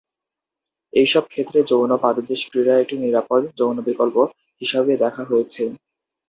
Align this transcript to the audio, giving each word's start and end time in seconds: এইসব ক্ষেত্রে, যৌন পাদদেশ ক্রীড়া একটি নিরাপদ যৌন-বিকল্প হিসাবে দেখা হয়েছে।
এইসব 0.93 1.23
ক্ষেত্রে, 1.27 1.59
যৌন 1.69 1.91
পাদদেশ 2.03 2.41
ক্রীড়া 2.49 2.75
একটি 2.77 2.95
নিরাপদ 2.97 3.41
যৌন-বিকল্প 3.59 4.15
হিসাবে 4.61 4.91
দেখা 5.03 5.23
হয়েছে। 5.25 5.63